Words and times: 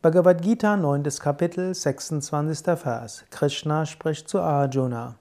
Bhagavad 0.00 0.42
Gita, 0.42 0.76
9. 0.76 1.02
Kapitel, 1.18 1.74
26. 1.74 2.78
Vers. 2.78 3.24
Krishna 3.32 3.84
spricht 3.84 4.28
zu 4.28 4.40
Arjuna. 4.40 5.16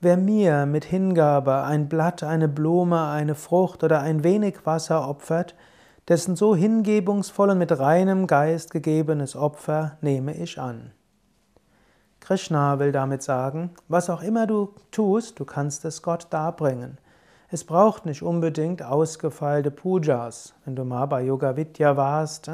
Wer 0.00 0.16
mir 0.16 0.66
mit 0.66 0.86
Hingabe 0.86 1.62
ein 1.62 1.88
Blatt, 1.88 2.24
eine 2.24 2.48
Blume, 2.48 3.06
eine 3.06 3.36
Frucht 3.36 3.84
oder 3.84 4.00
ein 4.00 4.24
wenig 4.24 4.66
Wasser 4.66 5.08
opfert, 5.08 5.54
dessen 6.08 6.34
so 6.34 6.56
hingebungsvoll 6.56 7.50
und 7.50 7.58
mit 7.58 7.78
reinem 7.78 8.26
Geist 8.26 8.72
gegebenes 8.72 9.36
Opfer 9.36 9.98
nehme 10.00 10.34
ich 10.34 10.58
an. 10.58 10.90
Krishna 12.18 12.80
will 12.80 12.90
damit 12.90 13.22
sagen, 13.22 13.70
was 13.86 14.10
auch 14.10 14.24
immer 14.24 14.48
du 14.48 14.74
tust, 14.90 15.38
du 15.38 15.44
kannst 15.44 15.84
es 15.84 16.02
Gott 16.02 16.26
darbringen. 16.30 16.98
Es 17.50 17.62
braucht 17.62 18.04
nicht 18.04 18.24
unbedingt 18.24 18.82
ausgefeilte 18.82 19.70
Pujas. 19.70 20.54
Wenn 20.64 20.74
du 20.74 20.84
mal 20.84 21.06
bei 21.06 21.22
Yoga 21.22 21.56
Vidya 21.56 21.96
warst, 21.96 22.50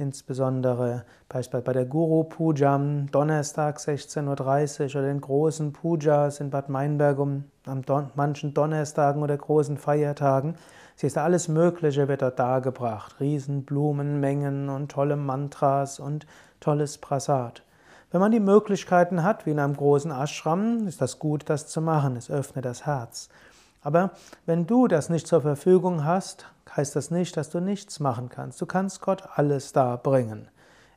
insbesondere 0.00 1.04
beispielsweise 1.28 1.64
bei 1.64 1.72
der 1.72 1.84
Guru 1.84 2.24
Puja 2.24 2.78
Donnerstag 3.12 3.78
16.30 3.78 4.80
Uhr 4.94 5.00
oder 5.00 5.08
den 5.08 5.20
großen 5.20 5.72
Pujas 5.72 6.40
in 6.40 6.50
Bad 6.50 6.68
Meinberg 6.68 7.18
um, 7.18 7.44
an 7.66 7.82
Don 7.82 8.10
manchen 8.14 8.54
Donnerstagen 8.54 9.22
oder 9.22 9.36
großen 9.36 9.76
Feiertagen. 9.76 10.56
Siehst 10.96 11.16
du, 11.16 11.22
alles 11.22 11.48
Mögliche 11.48 12.08
wird 12.08 12.22
dort 12.22 12.38
dargebracht. 12.38 13.20
Riesenblumenmengen 13.20 14.68
und 14.68 14.90
tolle 14.90 15.16
Mantras 15.16 16.00
und 16.00 16.26
tolles 16.60 16.98
Prasad. 16.98 17.62
Wenn 18.10 18.20
man 18.20 18.32
die 18.32 18.40
Möglichkeiten 18.40 19.22
hat, 19.22 19.46
wie 19.46 19.52
in 19.52 19.60
einem 19.60 19.76
großen 19.76 20.10
Ashram, 20.10 20.86
ist 20.88 21.00
das 21.00 21.18
gut, 21.18 21.48
das 21.48 21.68
zu 21.68 21.80
machen. 21.80 22.16
Es 22.16 22.30
öffnet 22.30 22.64
das 22.64 22.84
Herz. 22.84 23.28
Aber 23.82 24.10
wenn 24.46 24.66
du 24.66 24.88
das 24.88 25.08
nicht 25.08 25.26
zur 25.26 25.40
Verfügung 25.40 26.04
hast, 26.04 26.46
heißt 26.76 26.94
das 26.96 27.10
nicht, 27.10 27.36
dass 27.36 27.50
du 27.50 27.60
nichts 27.60 28.00
machen 28.00 28.28
kannst. 28.28 28.60
Du 28.60 28.66
kannst 28.66 29.00
Gott 29.00 29.22
alles 29.34 29.72
darbringen. 29.72 30.48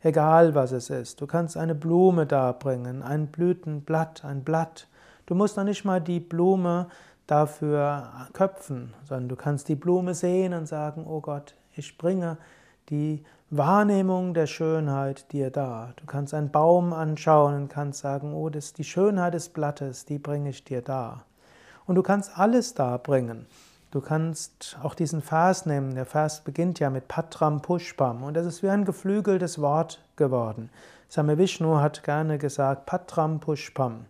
Egal 0.01 0.53
was 0.53 0.73
es 0.73 0.89
ist. 0.89 1.21
Du 1.21 1.27
kannst 1.27 1.55
eine 1.55 1.75
Blume 1.75 2.25
darbringen, 2.25 3.01
ein 3.01 3.27
Blütenblatt, 3.27 4.25
ein 4.25 4.43
Blatt. 4.43 4.87
Du 5.25 5.35
musst 5.35 5.55
noch 5.55 5.63
nicht 5.63 5.85
mal 5.85 6.01
die 6.01 6.19
Blume 6.19 6.87
dafür 7.25 8.11
köpfen, 8.33 8.93
sondern 9.07 9.29
du 9.29 9.35
kannst 9.37 9.69
die 9.69 9.75
Blume 9.75 10.13
sehen 10.13 10.53
und 10.53 10.67
sagen, 10.67 11.05
oh 11.07 11.21
Gott, 11.21 11.55
ich 11.73 11.97
bringe 11.97 12.37
die 12.89 13.23
Wahrnehmung 13.49 14.33
der 14.33 14.47
Schönheit 14.47 15.31
dir 15.31 15.51
dar. 15.51 15.93
Du 15.95 16.05
kannst 16.05 16.33
einen 16.33 16.51
Baum 16.51 16.91
anschauen 16.91 17.55
und 17.55 17.67
kannst 17.69 18.01
sagen, 18.01 18.33
oh, 18.33 18.49
das 18.49 18.73
die 18.73 18.83
Schönheit 18.83 19.35
des 19.35 19.49
Blattes, 19.49 20.05
die 20.05 20.19
bringe 20.19 20.49
ich 20.49 20.65
dir 20.65 20.81
dar. 20.81 21.25
Und 21.85 21.95
du 21.95 22.03
kannst 22.03 22.37
alles 22.37 22.73
darbringen. 22.73 23.45
Du 23.91 24.01
kannst 24.01 24.77
auch 24.81 24.95
diesen 24.95 25.21
Vers 25.21 25.67
nehmen. 25.67 25.93
Der 25.93 26.07
Vers 26.07 26.41
beginnt 26.41 26.79
ja 26.79 26.89
mit 26.89 27.07
Patram 27.07 27.61
Pushpam 27.61 28.23
und 28.23 28.33
das 28.33 28.47
ist 28.47 28.63
wie 28.63 28.69
ein 28.69 28.85
geflügeltes 28.85 29.61
Wort 29.61 30.03
geworden. 30.15 30.71
Same 31.09 31.37
Vishnu 31.37 31.77
hat 31.79 32.03
gerne 32.03 32.39
gesagt 32.39 32.87
Patram 32.87 33.39
Pushpam. 33.39 34.05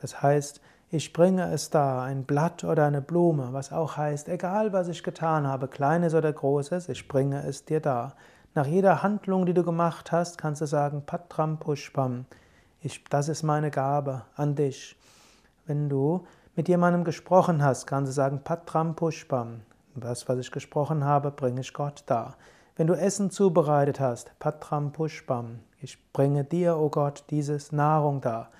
Das 0.00 0.22
heißt, 0.22 0.60
ich 0.92 1.12
bringe 1.12 1.52
es 1.52 1.70
da, 1.70 2.04
ein 2.04 2.22
Blatt 2.22 2.62
oder 2.62 2.86
eine 2.86 3.00
Blume, 3.00 3.48
was 3.50 3.72
auch 3.72 3.96
heißt, 3.96 4.28
egal 4.28 4.72
was 4.72 4.86
ich 4.86 5.02
getan 5.02 5.44
habe, 5.44 5.66
kleines 5.66 6.14
oder 6.14 6.32
großes, 6.32 6.88
ich 6.88 7.08
bringe 7.08 7.42
es 7.42 7.64
dir 7.64 7.80
da. 7.80 8.14
Nach 8.54 8.66
jeder 8.66 9.02
Handlung, 9.02 9.44
die 9.44 9.54
du 9.54 9.64
gemacht 9.64 10.12
hast, 10.12 10.38
kannst 10.38 10.60
du 10.60 10.66
sagen 10.66 11.02
Patram 11.04 11.58
Pushpam. 11.58 12.26
Ich, 12.80 13.02
das 13.10 13.28
ist 13.28 13.42
meine 13.42 13.72
Gabe 13.72 14.22
an 14.36 14.54
dich. 14.54 14.96
Wenn 15.66 15.88
du 15.88 16.24
mit 16.56 16.68
jemandem 16.68 17.04
gesprochen 17.04 17.62
hast, 17.62 17.86
kannst 17.86 18.10
du 18.10 18.14
sagen 18.14 18.40
Patram 18.42 18.96
Pushpam. 18.96 19.60
Das, 19.94 20.28
was 20.28 20.38
ich 20.38 20.50
gesprochen 20.50 21.04
habe, 21.04 21.30
bringe 21.30 21.60
ich 21.60 21.74
Gott 21.74 22.02
dar. 22.06 22.36
Wenn 22.76 22.86
du 22.86 22.94
Essen 22.94 23.30
zubereitet 23.30 24.00
hast, 24.00 24.38
Patram 24.38 24.92
Pushpam. 24.92 25.60
Ich 25.80 25.98
bringe 26.12 26.44
dir, 26.44 26.76
o 26.76 26.86
oh 26.86 26.88
Gott, 26.88 27.24
dieses 27.30 27.72
Nahrung 27.72 28.22
dar. 28.22 28.50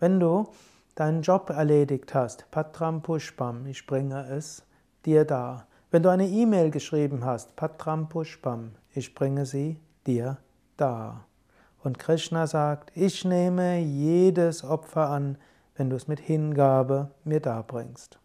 Wenn 0.00 0.18
du 0.18 0.48
deinen 0.96 1.22
Job 1.22 1.50
erledigt 1.50 2.12
hast, 2.12 2.50
Patram 2.50 3.02
Pushpam, 3.02 3.66
ich 3.66 3.86
bringe 3.86 4.26
es 4.28 4.64
dir 5.06 5.24
dar. 5.24 5.66
Wenn 5.92 6.02
du 6.02 6.08
eine 6.08 6.26
E-Mail 6.26 6.70
geschrieben 6.70 7.24
hast, 7.24 7.54
Patram 7.54 8.08
Pushpam, 8.08 8.72
ich 8.92 9.14
bringe 9.14 9.46
sie 9.46 9.80
dir 10.06 10.38
dar. 10.76 11.24
Und 11.84 12.00
Krishna 12.00 12.48
sagt, 12.48 12.90
ich 12.96 13.24
nehme 13.24 13.78
jedes 13.78 14.64
Opfer 14.64 15.08
an, 15.08 15.38
wenn 15.78 15.90
du 15.90 15.96
es 15.96 16.08
mit 16.08 16.20
Hingabe 16.20 17.12
mir 17.24 17.40
darbringst. 17.40 18.18